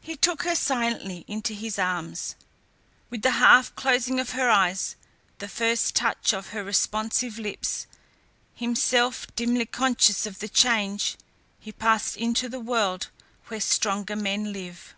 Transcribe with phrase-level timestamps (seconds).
[0.00, 2.36] He took her silently into his arms.
[3.10, 4.94] With the half closing of her eyes,
[5.40, 7.88] the first touch of her responsive lips,
[8.54, 11.16] himself dimly conscious of the change,
[11.58, 13.08] he passed into the world
[13.48, 14.94] where stronger men live.